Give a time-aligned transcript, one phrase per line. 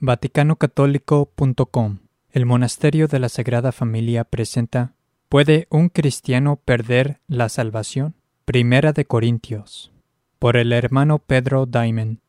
[0.00, 1.98] VaticanOcatólico.com
[2.30, 4.94] El Monasterio de la Sagrada Familia presenta
[5.28, 8.14] ¿Puede un cristiano perder la salvación?
[8.44, 9.90] Primera de Corintios.
[10.38, 12.20] Por el hermano Pedro Diamond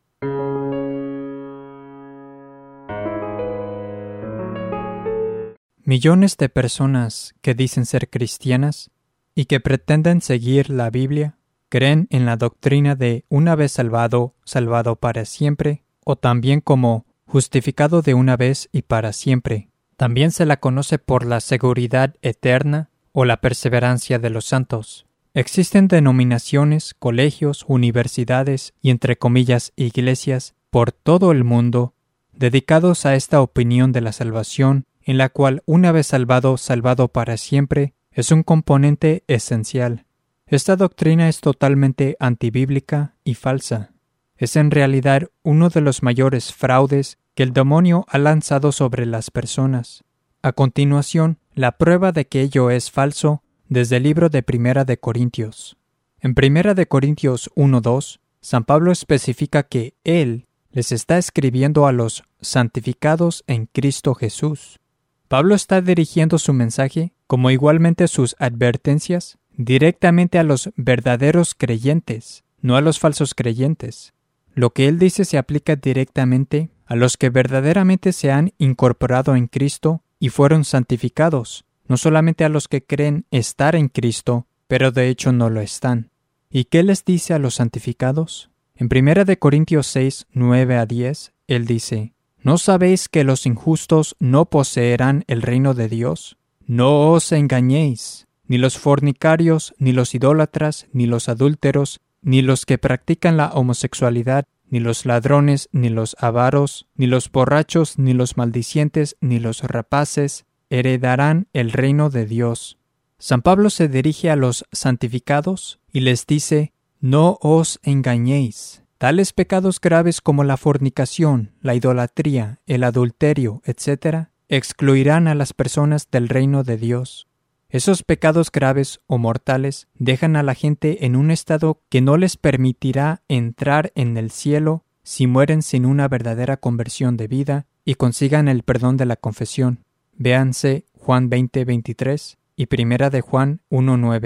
[5.84, 8.90] Millones de personas que dicen ser cristianas
[9.36, 11.36] y que pretenden seguir la Biblia
[11.68, 18.02] creen en la doctrina de una vez salvado, salvado para siempre, o también como justificado
[18.02, 19.68] de una vez y para siempre.
[19.96, 25.06] También se la conoce por la seguridad eterna o la perseverancia de los santos.
[25.32, 31.94] Existen denominaciones, colegios, universidades y entre comillas iglesias por todo el mundo
[32.32, 37.36] dedicados a esta opinión de la salvación en la cual una vez salvado, salvado para
[37.36, 40.04] siempre, es un componente esencial.
[40.46, 43.92] Esta doctrina es totalmente antibíblica y falsa.
[44.40, 49.30] Es en realidad uno de los mayores fraudes que el demonio ha lanzado sobre las
[49.30, 50.02] personas.
[50.40, 54.98] A continuación, la prueba de que ello es falso desde el libro de Primera de
[54.98, 55.76] Corintios.
[56.20, 62.24] En Primera de Corintios 1.2, San Pablo especifica que Él les está escribiendo a los
[62.40, 64.80] santificados en Cristo Jesús.
[65.28, 72.78] Pablo está dirigiendo su mensaje, como igualmente sus advertencias, directamente a los verdaderos creyentes, no
[72.78, 74.14] a los falsos creyentes.
[74.54, 79.46] Lo que él dice se aplica directamente a los que verdaderamente se han incorporado en
[79.46, 85.08] Cristo y fueron santificados, no solamente a los que creen estar en Cristo, pero de
[85.08, 86.10] hecho no lo están.
[86.50, 88.50] ¿Y qué les dice a los santificados?
[88.74, 94.16] En 1 de Corintios 6, 9 a 10, él dice, ¿No sabéis que los injustos
[94.18, 96.38] no poseerán el reino de Dios?
[96.66, 102.78] No os engañéis, ni los fornicarios, ni los idólatras, ni los adúlteros, ni los que
[102.78, 109.16] practican la homosexualidad, ni los ladrones, ni los avaros, ni los borrachos, ni los maldicientes,
[109.20, 112.78] ni los rapaces, heredarán el reino de Dios.
[113.18, 118.82] San Pablo se dirige a los santificados y les dice, No os engañéis.
[118.96, 126.08] Tales pecados graves como la fornicación, la idolatría, el adulterio, etc., excluirán a las personas
[126.10, 127.26] del reino de Dios.
[127.70, 132.36] Esos pecados graves o mortales dejan a la gente en un estado que no les
[132.36, 138.48] permitirá entrar en el cielo si mueren sin una verdadera conversión de vida y consigan
[138.48, 139.84] el perdón de la confesión.
[140.14, 144.20] Véanse Juan 20, 23 y Primera de Juan 1,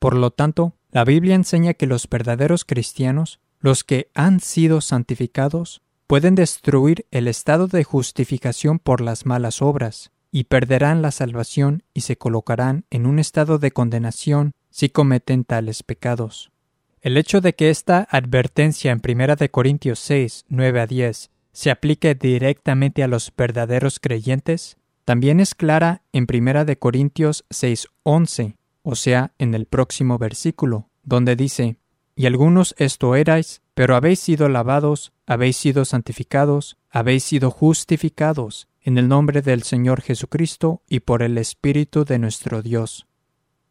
[0.00, 5.80] Por lo tanto, la Biblia enseña que los verdaderos cristianos, los que han sido santificados,
[6.08, 12.00] pueden destruir el estado de justificación por las malas obras, y perderán la salvación y
[12.00, 16.50] se colocarán en un estado de condenación si cometen tales pecados.
[17.02, 21.70] El hecho de que esta advertencia en 1 de Corintios 6, 9 a 10 se
[21.70, 28.56] aplique directamente a los verdaderos creyentes, también es clara en 1 de Corintios 6, 11,
[28.82, 31.76] o sea, en el próximo versículo, donde dice,
[32.16, 38.98] Y algunos esto erais, pero habéis sido lavados, habéis sido santificados, habéis sido justificados, en
[38.98, 43.06] el nombre del Señor Jesucristo y por el Espíritu de nuestro Dios.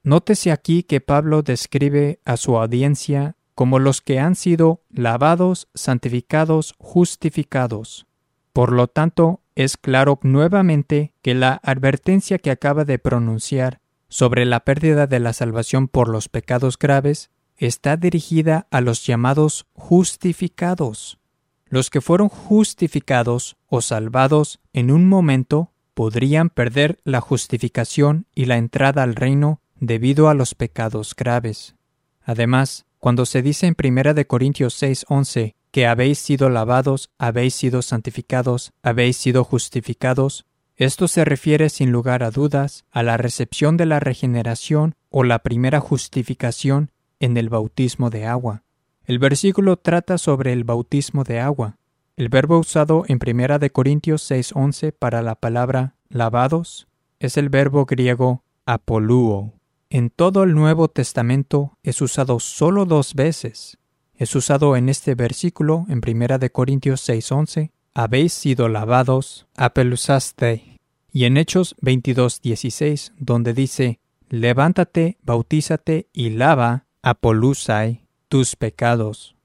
[0.02, 6.74] Nótese aquí que Pablo describe a su audiencia como los que han sido lavados, santificados,
[6.80, 8.08] justificados.
[8.52, 13.80] Por lo tanto, es claro nuevamente que la advertencia que acaba de pronunciar
[14.10, 19.68] sobre la pérdida de la salvación por los pecados graves está dirigida a los llamados
[19.74, 21.20] justificados.
[21.74, 28.58] Los que fueron justificados o salvados en un momento podrían perder la justificación y la
[28.58, 31.74] entrada al reino debido a los pecados graves.
[32.22, 37.82] Además, cuando se dice en 1 de Corintios 6:11 que habéis sido lavados, habéis sido
[37.82, 40.46] santificados, habéis sido justificados,
[40.76, 45.40] esto se refiere sin lugar a dudas a la recepción de la regeneración o la
[45.40, 48.63] primera justificación en el bautismo de agua.
[49.06, 51.78] El versículo trata sobre el bautismo de agua.
[52.16, 56.88] El verbo usado en 1 de Corintios 6:11 para la palabra lavados
[57.20, 59.54] es el verbo griego apolúo.
[59.90, 63.78] En todo el Nuevo Testamento es usado solo dos veces.
[64.16, 70.80] Es usado en este versículo en 1 de Corintios 6:11, habéis sido lavados, apelusaste,
[71.12, 74.00] y en Hechos 22:16, donde dice,
[74.30, 78.03] levántate, bautízate y lava, apolusai,
[78.34, 79.36] tus pecados.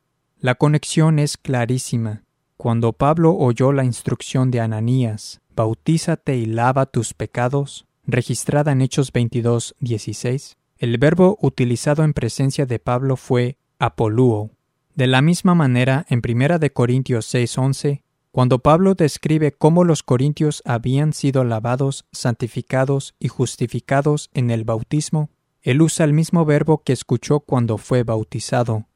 [0.41, 2.23] La conexión es clarísima.
[2.57, 9.13] Cuando Pablo oyó la instrucción de Ananías, bautízate y lava tus pecados, registrada en Hechos
[9.13, 14.53] 22, 16, el verbo utilizado en presencia de Pablo fue apolúo.
[14.95, 20.63] De la misma manera, en 1 de Corintios 6:11, Cuando Pablo describe cómo los corintios
[20.65, 25.29] habían sido lavados, santificados y justificados en el bautismo,
[25.63, 28.87] él usa el mismo verbo que escuchó cuando fue bautizado.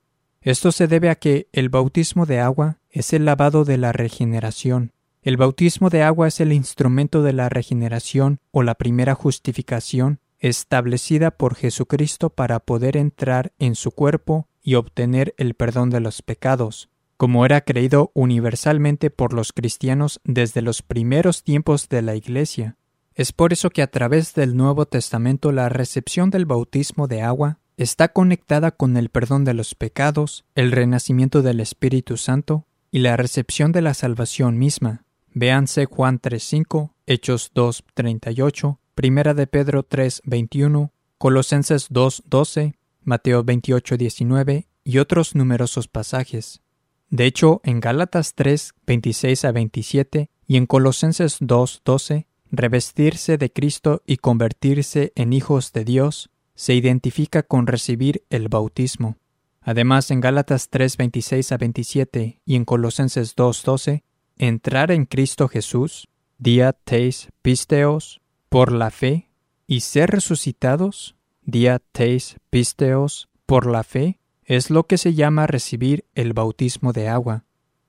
[0.40, 4.92] Esto se debe a que el bautismo de agua es el lavado de la regeneración.
[5.22, 11.30] El bautismo de agua es el instrumento de la regeneración o la primera justificación establecida
[11.30, 16.88] por Jesucristo para poder entrar en su cuerpo y obtener el perdón de los pecados,
[17.16, 22.76] como era creído universalmente por los cristianos desde los primeros tiempos de la Iglesia.
[23.14, 27.58] Es por eso que a través del Nuevo Testamento la recepción del bautismo de agua
[27.76, 33.16] está conectada con el perdón de los pecados, el renacimiento del Espíritu Santo y la
[33.16, 35.04] recepción de la salvación misma.
[35.34, 45.34] Véanse Juan 3.5, Hechos 2.38, Primera de Pedro 3.21, Colosenses 2.12, Mateo 28.19 y otros
[45.34, 46.60] numerosos pasajes.
[47.08, 53.50] De hecho, en Gálatas 3, 26 a 27 y en Colosenses 2, 12, revestirse de
[53.50, 59.16] Cristo y convertirse en hijos de Dios se identifica con recibir el bautismo.
[59.62, 64.04] Además, en Gálatas 3, 26 a 27 y en Colosenses 2, 12,
[64.36, 66.08] entrar en Cristo Jesús,
[66.38, 69.30] dia teis pisteos, por la fe,
[69.66, 76.04] y ser resucitados, dia teis pisteos, por la fe, es lo que se llama recibir
[76.14, 77.44] el bautismo de agua.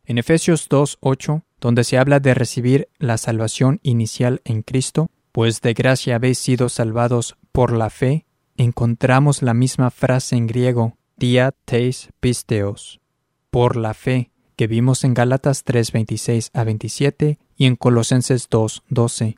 [0.06, 5.74] En Efesios 2.8, donde se habla de recibir la salvación inicial en Cristo, pues de
[5.74, 8.26] gracia habéis sido salvados por la fe,
[8.58, 13.00] encontramos la misma frase en griego, dia teis pisteos,
[13.50, 19.38] por la fe, que vimos en Gálatas 3.26 a 27 y en Colosenses 2.12.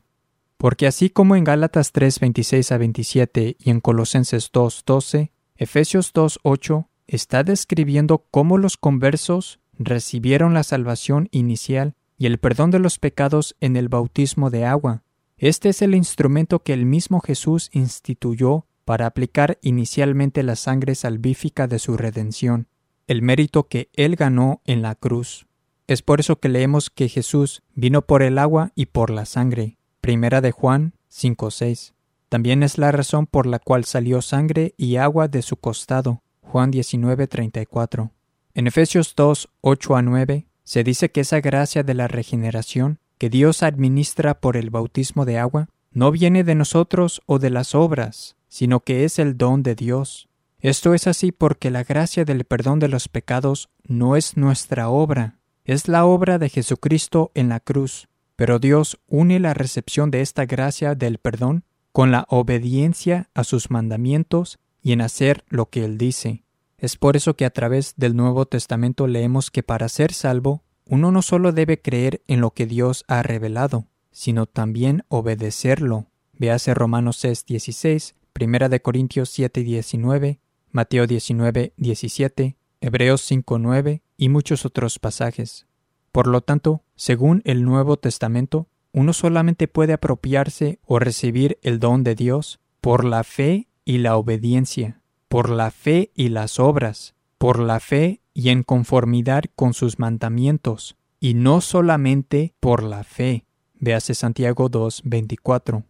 [0.56, 7.44] Porque así como en Gálatas 3.26 a 27 y en Colosenses 2.12, Efesios 2.8 está
[7.44, 13.76] describiendo cómo los conversos recibieron la salvación inicial y el perdón de los pecados en
[13.76, 15.02] el bautismo de agua.
[15.38, 21.66] Este es el instrumento que el mismo Jesús instituyó para aplicar inicialmente la sangre salvífica
[21.66, 22.68] de su redención,
[23.06, 25.46] el mérito que él ganó en la cruz.
[25.86, 29.76] Es por eso que leemos que Jesús vino por el agua y por la sangre.
[30.00, 31.94] Primera de Juan 5:6.
[32.28, 36.22] También es la razón por la cual salió sangre y agua de su costado.
[36.40, 38.15] Juan 19:34.
[38.56, 43.28] En Efesios 2, 8 a 9 se dice que esa gracia de la regeneración que
[43.28, 48.34] Dios administra por el bautismo de agua no viene de nosotros o de las obras,
[48.48, 50.30] sino que es el don de Dios.
[50.58, 55.38] Esto es así porque la gracia del perdón de los pecados no es nuestra obra,
[55.66, 60.46] es la obra de Jesucristo en la cruz, pero Dios une la recepción de esta
[60.46, 65.98] gracia del perdón con la obediencia a sus mandamientos y en hacer lo que Él
[65.98, 66.45] dice.
[66.78, 71.10] Es por eso que a través del Nuevo Testamento leemos que para ser salvo, uno
[71.10, 76.06] no solo debe creer en lo que Dios ha revelado, sino también obedecerlo.
[76.34, 80.40] Véase Romanos 6, 16, Primera de Corintios 7, 19,
[80.70, 85.66] Mateo 19, 17, Hebreos 5, 9 y muchos otros pasajes.
[86.12, 92.04] Por lo tanto, según el Nuevo Testamento, uno solamente puede apropiarse o recibir el don
[92.04, 97.58] de Dios por la fe y la obediencia, por la fe y las obras, por
[97.58, 103.44] la fe y en conformidad con sus mandamientos, y no solamente por la fe.
[103.74, 105.84] Véase Santiago 2, 24.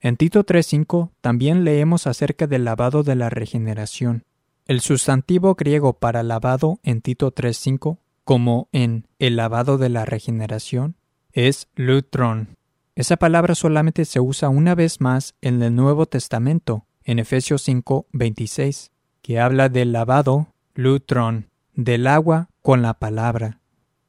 [0.00, 4.24] En Tito 3.5 también leemos acerca del lavado de la regeneración.
[4.66, 10.96] El sustantivo griego para lavado en Tito 3.5, como en el lavado de la regeneración,
[11.32, 12.56] es lutron.
[12.94, 18.06] Esa palabra solamente se usa una vez más en el Nuevo Testamento, en Efesios 5,
[18.12, 18.90] 26,
[19.22, 23.60] que habla del lavado, lutron, del agua con la palabra.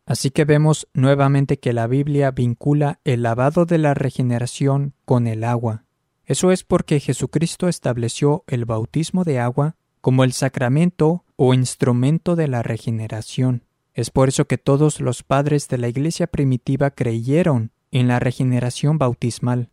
[0.06, 5.44] Así que vemos nuevamente que la Biblia vincula el lavado de la regeneración con el
[5.44, 5.86] agua.
[6.26, 12.48] Eso es porque Jesucristo estableció el bautismo de agua como el sacramento o instrumento de
[12.48, 13.64] la regeneración.
[13.94, 18.98] Es por eso que todos los padres de la Iglesia primitiva creyeron en la regeneración
[18.98, 19.70] bautismal.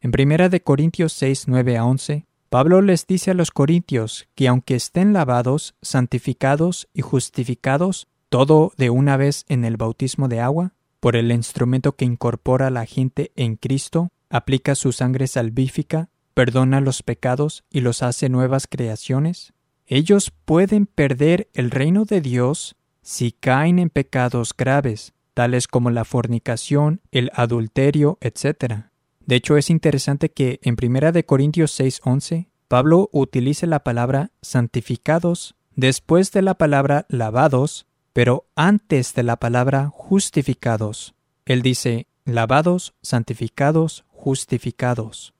[0.00, 4.48] En 1 de Corintios 6, 9 a 11, Pablo les dice a los corintios que
[4.48, 10.72] aunque estén lavados, santificados y justificados, todo de una vez en el bautismo de agua,
[10.98, 16.80] por el instrumento que incorpora a la gente en Cristo, aplica su sangre salvífica, perdona
[16.80, 19.52] los pecados y los hace nuevas creaciones,
[19.86, 26.06] ellos pueden perder el reino de Dios si caen en pecados graves, tales como la
[26.06, 28.86] fornicación, el adulterio, etc.
[29.26, 36.32] De hecho, es interesante que en 1 Corintios 6:11 Pablo utilice la palabra santificados después
[36.32, 41.14] de la palabra lavados, pero antes de la palabra justificados.
[41.44, 45.34] Él dice, lavados, santificados, justificados.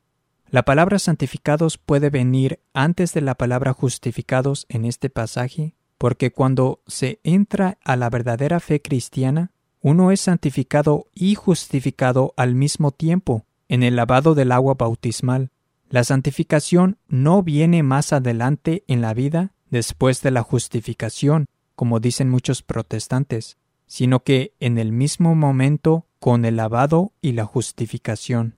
[0.49, 6.81] La palabra santificados puede venir antes de la palabra justificados en este pasaje, porque cuando
[6.87, 13.46] se entra a la verdadera fe cristiana, uno es santificado y justificado al mismo tiempo
[13.69, 15.51] en el lavado del agua bautismal.
[15.89, 22.29] La santificación no viene más adelante en la vida después de la justificación, como dicen
[22.29, 23.57] muchos protestantes,
[23.87, 28.57] sino que en el mismo momento con el lavado y la justificación.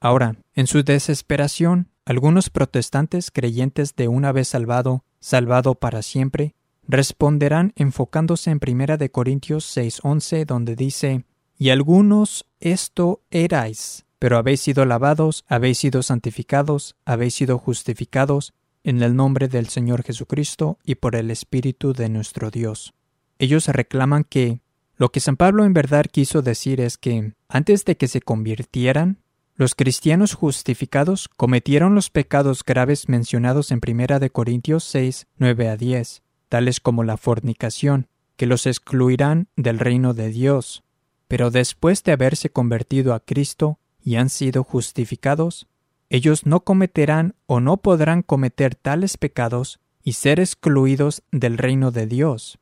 [0.00, 6.54] Ahora, en su desesperación, algunos protestantes creyentes de una vez salvado, salvado para siempre,
[6.86, 11.24] responderán enfocándose en 1 de Corintios 6:11 donde dice,
[11.58, 18.52] y algunos esto erais, pero habéis sido lavados, habéis sido santificados, habéis sido justificados
[18.84, 22.92] en el nombre del Señor Jesucristo y por el Espíritu de nuestro Dios.
[23.38, 24.60] Ellos reclaman que
[24.96, 29.22] lo que San Pablo en verdad quiso decir es que antes de que se convirtieran,
[29.54, 35.76] los cristianos justificados cometieron los pecados graves mencionados en 1 de Corintios 6, 9 a
[35.78, 40.82] 10, tales como la fornicación, que los excluirán del reino de Dios.
[41.26, 45.66] Pero después de haberse convertido a Cristo y han sido justificados,
[46.08, 52.06] ellos no cometerán o no podrán cometer tales pecados y ser excluidos del reino de
[52.06, 52.58] Dios.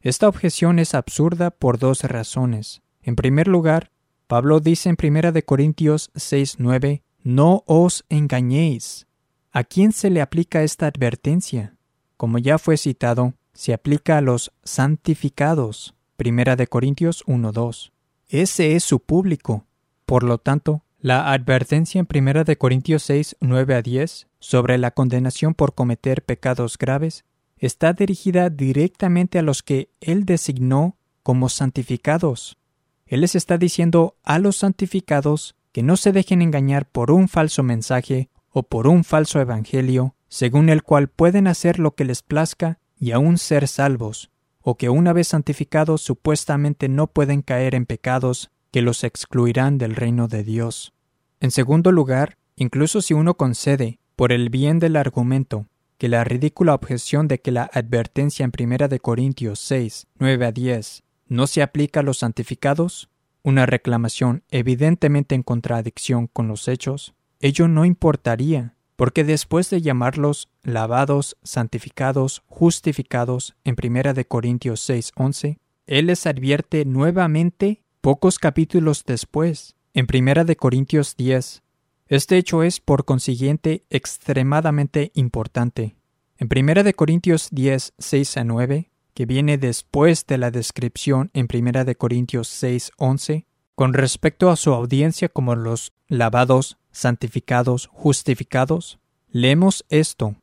[0.00, 2.82] Esta objeción es absurda por dos razones.
[3.02, 3.90] En primer lugar,
[4.26, 9.06] Pablo dice en 1 Corintios 6:9, No os engañéis.
[9.50, 11.76] ¿A quién se le aplica esta advertencia?
[12.16, 15.94] Como ya fue citado, se aplica a los santificados.
[16.18, 17.92] 1 Corintios 1:2.
[18.28, 19.66] Ese es su público.
[20.06, 25.54] Por lo tanto, la advertencia en 1 Corintios 6, 9 a 10 sobre la condenación
[25.54, 27.24] por cometer pecados graves
[27.58, 32.58] está dirigida directamente a los que Él designó como santificados.
[33.06, 37.62] Él les está diciendo a los santificados que no se dejen engañar por un falso
[37.62, 42.78] mensaje o por un falso evangelio, según el cual pueden hacer lo que les plazca
[42.98, 44.30] y aún ser salvos,
[44.60, 49.94] o que una vez santificados supuestamente no pueden caer en pecados que los excluirán del
[49.94, 50.92] reino de Dios.
[51.38, 56.74] En segundo lugar, incluso si uno concede, por el bien del argumento, que la ridícula
[56.74, 61.62] objeción de que la advertencia en 1 de Corintios 6, 9 a 10 no se
[61.62, 63.10] aplica a los santificados,
[63.44, 70.48] una reclamación evidentemente en contradicción con los hechos, ello no importaría, porque después de llamarlos
[70.64, 79.04] lavados, santificados, justificados en 1 de Corintios 6, 11, él les advierte nuevamente pocos capítulos
[79.06, 81.62] después en Primera de Corintios 10.
[82.08, 85.96] Este hecho es, por consiguiente, extremadamente importante.
[86.36, 91.46] En Primera de Corintios 10, 6 a 9, que viene después de la descripción en
[91.46, 98.98] Primera de Corintios 6, 11, con respecto a su audiencia como los lavados, santificados, justificados,
[99.30, 100.36] leemos esto.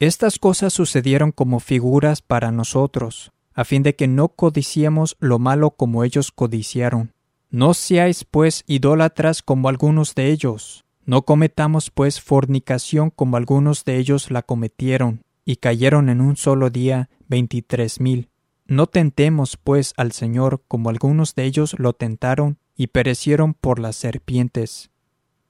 [0.00, 5.70] Estas cosas sucedieron como figuras para nosotros, a fin de que no codiciemos lo malo
[5.72, 7.14] como ellos codiciaron.
[7.50, 10.84] No seáis pues idólatras como algunos de ellos.
[11.06, 16.68] No cometamos pues fornicación como algunos de ellos la cometieron, y cayeron en un solo
[16.68, 18.28] día veintitrés mil.
[18.66, 23.96] No tentemos pues al Señor como algunos de ellos lo tentaron y perecieron por las
[23.96, 24.90] serpientes.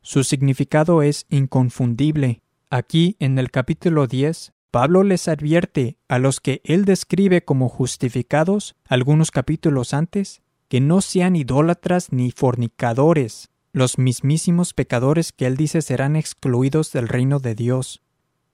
[0.01, 2.41] Su significado es inconfundible.
[2.71, 8.77] Aquí en el capítulo 10, Pablo les advierte a los que él describe como justificados
[8.87, 15.83] algunos capítulos antes que no sean idólatras ni fornicadores, los mismísimos pecadores que él dice
[15.83, 18.03] serán excluidos del reino de Dios.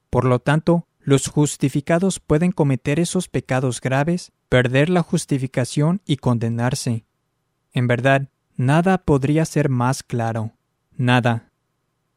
[0.09, 7.05] Por lo tanto, los justificados pueden cometer esos pecados graves, perder la justificación y condenarse.
[7.73, 10.53] En verdad, nada podría ser más claro.
[10.91, 11.51] Nada.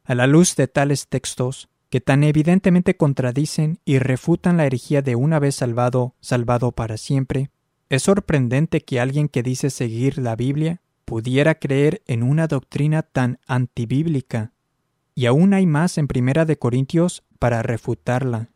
[0.05, 5.17] A la luz de tales textos, que tan evidentemente contradicen y refutan la herejía de
[5.17, 7.49] una vez salvado, salvado para siempre,
[7.89, 13.39] es sorprendente que alguien que dice seguir la Biblia pudiera creer en una doctrina tan
[13.47, 14.53] antibíblica.
[15.15, 18.51] Y aún hay más en Primera de Corintios para refutarla.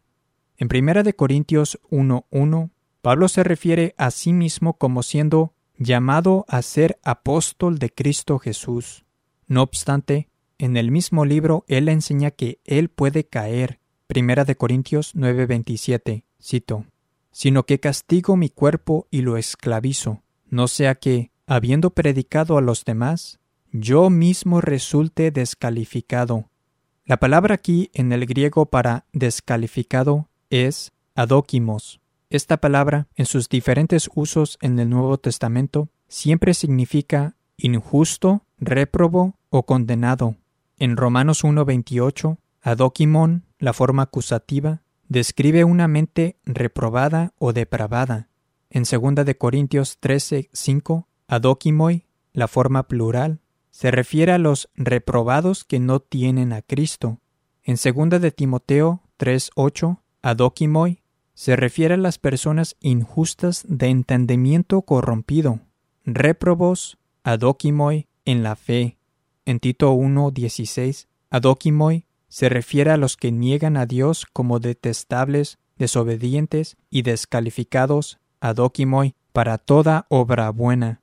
[0.58, 2.68] En Primera de Corintios 1.1,
[3.00, 9.06] Pablo se refiere a sí mismo como siendo llamado a ser apóstol de Cristo Jesús.
[9.46, 10.28] No obstante,
[10.60, 13.80] en el mismo libro él enseña que él puede caer.
[14.06, 16.84] Primera de Corintios 9:27, cito
[17.32, 22.84] sino que castigo mi cuerpo y lo esclavizo, no sea que, habiendo predicado a los
[22.84, 23.38] demás,
[23.72, 26.50] yo mismo resulte descalificado.
[27.04, 32.00] La palabra aquí en el griego para descalificado es adóquimos.
[32.30, 39.64] Esta palabra, en sus diferentes usos en el Nuevo Testamento, siempre significa injusto, réprobo o
[39.64, 40.36] condenado.
[40.80, 48.30] En Romanos 1.28, adokimon, la forma acusativa, describe una mente reprobada o depravada.
[48.70, 55.80] En 2 de Corintios 13.5, adokimoi, la forma plural, se refiere a los reprobados que
[55.80, 57.20] no tienen a Cristo.
[57.62, 61.02] En 2 de Timoteo 3.8, adokimoi,
[61.34, 65.60] se refiere a las personas injustas de entendimiento corrompido,
[66.06, 68.99] réprobos, adokimoi, en la fe.
[69.50, 76.76] En Tito 1.16, adokimoi se refiere a los que niegan a Dios como detestables, desobedientes
[76.88, 81.00] y descalificados, adokimoi, para toda obra buena.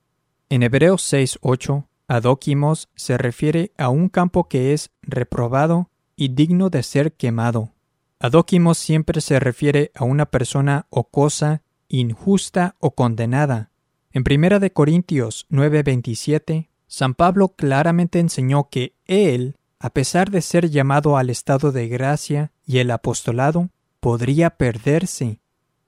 [0.47, 6.83] En Hebreos 6.8, adokimos se refiere a un campo que es reprobado y digno de
[6.83, 7.73] ser quemado.
[8.17, 13.71] Adóquimos siempre se refiere a una persona o cosa injusta o condenada.
[14.13, 20.69] En 1 de Corintios 9:27, San Pablo claramente enseñó que él, a pesar de ser
[20.69, 25.39] llamado al estado de gracia y el apostolado, podría perderse.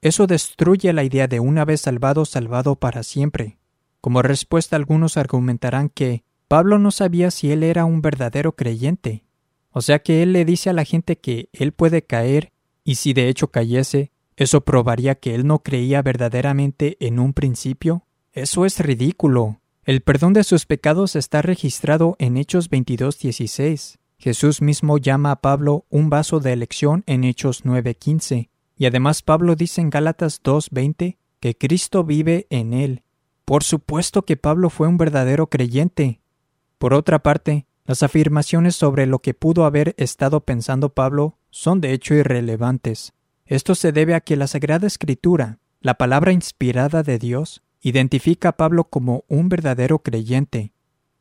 [0.02, 3.58] Eso destruye la idea de una vez salvado, salvado para siempre.
[4.02, 9.24] Como respuesta algunos argumentarán que Pablo no sabía si él era un verdadero creyente,
[9.72, 12.52] o sea que él le dice a la gente que él puede caer
[12.84, 18.06] y si de hecho cayese, ¿eso probaría que él no creía verdaderamente en un principio?
[18.32, 19.59] Eso es ridículo.
[19.90, 23.98] El perdón de sus pecados está registrado en Hechos 22:16.
[24.20, 28.52] Jesús mismo llama a Pablo un vaso de elección en Hechos 9:15.
[28.78, 33.02] Y además Pablo dice en Gálatas 2:20 que Cristo vive en él.
[33.46, 36.22] Por supuesto que Pablo fue un verdadero creyente.
[36.78, 41.94] Por otra parte, las afirmaciones sobre lo que pudo haber estado pensando Pablo son de
[41.94, 43.14] hecho irrelevantes.
[43.48, 48.58] Esto se debe a que la Sagrada Escritura, la palabra inspirada de Dios, identifica a
[48.58, 50.74] Pablo como un verdadero creyente.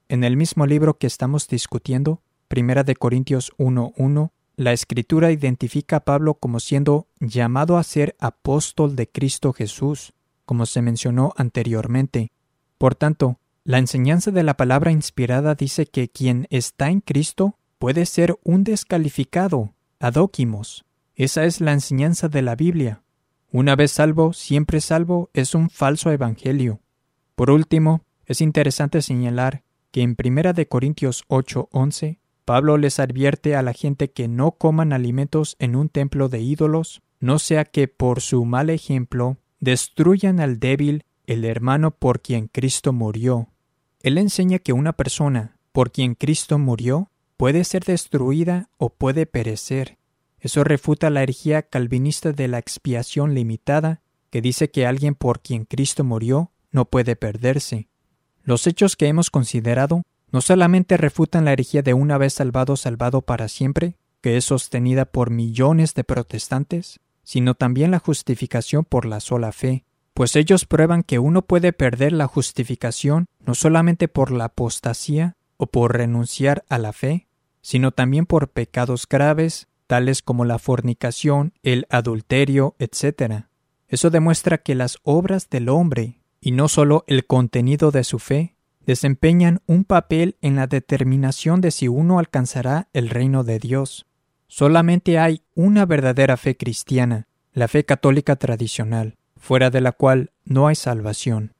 [0.08, 6.00] En el mismo libro que estamos discutiendo, Primera de Corintios 1.1, la Escritura identifica a
[6.00, 12.32] Pablo como siendo llamado a ser apóstol de Cristo Jesús, como se mencionó anteriormente.
[12.78, 18.06] Por tanto, la enseñanza de la palabra inspirada dice que quien está en Cristo puede
[18.06, 20.84] ser un descalificado, adóquimos.
[21.14, 23.02] Esa es la enseñanza de la Biblia.
[23.50, 26.80] Una vez salvo, siempre salvo es un falso evangelio.
[27.34, 33.73] Por último, es interesante señalar que en 1 Corintios 8:11, Pablo les advierte a la
[33.73, 38.45] gente que no coman alimentos en un templo de ídolos, no sea que por su
[38.45, 43.49] mal ejemplo destruyan al débil, el hermano por quien Cristo murió.
[44.02, 49.98] Él enseña que una persona por quien Cristo murió puede ser destruida o puede perecer.
[50.40, 55.64] Eso refuta la herejía calvinista de la expiación limitada, que dice que alguien por quien
[55.64, 57.88] Cristo murió no puede perderse.
[58.42, 63.22] Los hechos que hemos considerado no solamente refutan la herejía de una vez salvado salvado
[63.22, 69.20] para siempre, que es sostenida por millones de protestantes, sino también la justificación por la
[69.20, 74.46] sola fe, pues ellos prueban que uno puede perder la justificación no solamente por la
[74.46, 77.28] apostasía o por renunciar a la fe,
[77.60, 83.46] sino también por pecados graves, tales como la fornicación, el adulterio, etc.
[83.88, 88.54] Eso demuestra que las obras del hombre, y no solo el contenido de su fe,
[88.86, 94.06] desempeñan un papel en la determinación de si uno alcanzará el reino de Dios.
[94.46, 100.66] Solamente hay una verdadera fe cristiana, la fe católica tradicional fuera de la cual no
[100.66, 101.54] hay salvación.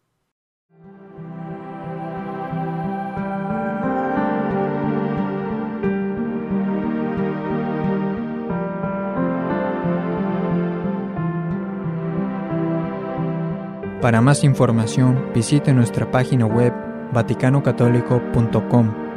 [14.01, 16.73] Para más información visite nuestra página web
[17.13, 19.08] vaticanocatólico.com